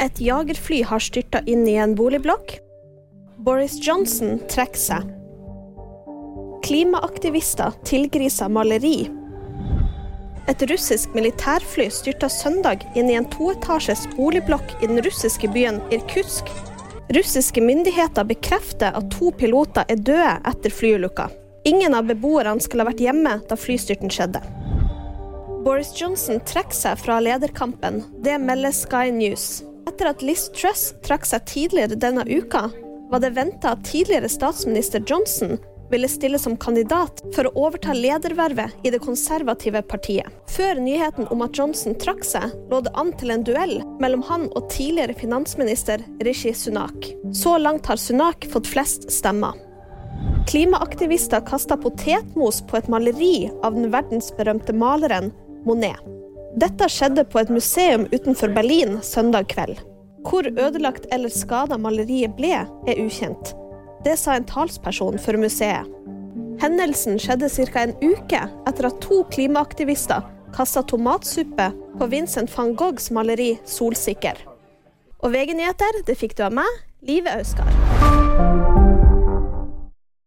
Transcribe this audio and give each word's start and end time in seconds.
Et 0.00 0.20
jagerfly 0.20 0.80
har 0.88 1.02
styrta 1.04 1.42
inn 1.44 1.66
i 1.68 1.74
en 1.76 1.92
boligblokk. 1.94 2.54
Boris 3.44 3.74
Johnson 3.84 4.38
trekker 4.48 4.80
seg. 4.80 5.10
Klimaaktivister 6.64 7.76
tilgriser 7.84 8.48
maleri. 8.48 9.10
Et 10.48 10.64
russisk 10.72 11.12
militærfly 11.12 11.90
styrta 11.92 12.30
søndag 12.32 12.86
inn 12.96 13.12
i 13.12 13.18
en 13.20 13.28
toetasjes 13.28 14.06
boligblokk 14.16 14.72
i 14.80 14.88
den 14.88 15.02
russiske 15.04 15.52
byen 15.52 15.82
Irkutsk. 15.92 16.48
Russiske 17.12 17.60
myndigheter 17.60 18.24
bekrefter 18.24 18.96
at 18.96 19.12
to 19.12 19.34
piloter 19.36 19.84
er 19.84 20.00
døde 20.00 20.36
etter 20.48 20.72
flyulykka. 20.72 21.28
Ingen 21.68 21.92
av 21.92 22.08
beboerne 22.08 22.62
skulle 22.64 22.86
ha 22.86 22.92
vært 22.94 23.04
hjemme 23.04 23.36
da 23.50 23.58
flystyrten 23.58 24.08
skjedde. 24.08 24.40
Boris 25.60 25.92
Johnson 25.92 26.40
trekker 26.48 26.76
seg 26.86 27.02
fra 27.02 27.20
lederkampen. 27.20 28.00
Det 28.24 28.40
melder 28.40 28.72
Sky 28.72 29.10
News. 29.12 29.60
Etter 30.00 30.14
at 30.14 30.22
Liz 30.24 30.46
Truss 30.56 30.94
trakk 31.04 31.26
seg 31.28 31.42
tidligere 31.44 31.96
denne 32.00 32.22
uka, 32.24 32.70
var 33.12 33.20
det 33.20 33.34
venta 33.36 33.74
at 33.74 33.82
tidligere 33.84 34.30
statsminister 34.32 35.02
Johnson 35.04 35.58
ville 35.90 36.08
stille 36.08 36.38
som 36.40 36.54
kandidat 36.56 37.18
for 37.34 37.44
å 37.44 37.66
overta 37.66 37.92
ledervervet 37.92 38.72
i 38.80 38.92
det 38.94 39.02
konservative 39.04 39.82
partiet. 39.90 40.32
Før 40.48 40.80
nyheten 40.80 41.28
om 41.28 41.44
at 41.44 41.60
Johnson 41.60 41.98
trakk 42.00 42.24
seg, 42.24 42.54
lå 42.72 42.78
det 42.86 42.94
an 42.96 43.12
til 43.20 43.34
en 43.34 43.44
duell 43.44 43.74
mellom 44.00 44.24
han 44.30 44.46
og 44.54 44.70
tidligere 44.72 45.18
finansminister 45.20 46.00
Rishi 46.24 46.54
Sunak. 46.56 47.10
Så 47.36 47.58
langt 47.60 47.90
har 47.92 48.00
Sunak 48.00 48.48
fått 48.54 48.70
flest 48.72 49.04
stemmer. 49.12 49.52
Klimaaktivister 50.48 51.44
kasta 51.44 51.76
potetmos 51.76 52.62
på 52.72 52.80
et 52.80 52.88
maleri 52.88 53.50
av 53.60 53.76
den 53.76 53.92
verdensberømte 53.92 54.72
maleren 54.80 55.28
Monet. 55.68 56.00
Dette 56.58 56.88
skjedde 56.90 57.22
på 57.30 57.38
et 57.38 57.50
museum 57.52 58.08
utenfor 58.10 58.50
Berlin 58.54 58.96
søndag 59.06 59.46
kveld. 59.52 59.78
Hvor 60.26 60.46
ødelagt 60.50 61.06
eller 61.14 61.30
skada 61.30 61.78
maleriet 61.78 62.34
ble, 62.36 62.64
er 62.66 62.98
ukjent. 62.98 63.54
Det 64.04 64.16
sa 64.18 64.34
en 64.34 64.48
talsperson 64.48 65.18
for 65.22 65.38
museet. 65.38 65.86
Hendelsen 66.60 67.20
skjedde 67.22 67.48
ca. 67.48 67.84
en 67.84 67.94
uke 68.02 68.42
etter 68.68 68.88
at 68.90 68.98
to 69.00 69.22
klimaaktivister 69.30 70.26
kasta 70.52 70.82
tomatsuppe 70.82 71.70
på 71.98 72.10
Vincent 72.10 72.50
van 72.58 72.74
Goghs 72.74 73.10
maleri 73.10 73.58
'Solsikker'. 73.64 74.42
Og 75.22 75.32
VG-nyheter 75.32 76.02
det 76.06 76.18
fikk 76.18 76.36
du 76.36 76.42
av 76.42 76.52
meg, 76.52 76.68
Live 77.02 77.30
Auskar. 77.30 77.70